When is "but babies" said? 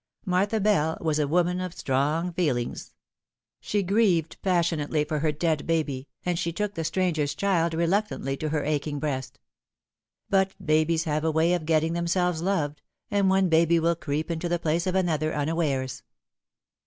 10.27-11.03